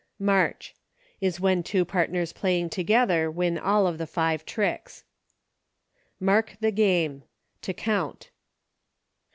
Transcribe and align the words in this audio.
March. 0.17 0.73
Is 1.19 1.39
when 1.39 1.61
two 1.61 1.85
partners 1.85 2.33
playing 2.33 2.71
to 2.71 2.83
gether 2.83 3.29
win 3.29 3.59
all 3.59 3.85
of 3.85 3.99
the 3.99 4.07
five 4.07 4.43
tricks. 4.45 5.03
Mark 6.19 6.57
the 6.59 6.71
Game. 6.71 7.21
To 7.61 7.71
count. 7.71 8.31